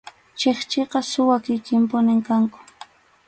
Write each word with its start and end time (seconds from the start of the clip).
Chikchiqa 0.39 0.99
suwa 1.11 1.37
kikinpunim 1.45 2.19
kanku. 2.27 2.59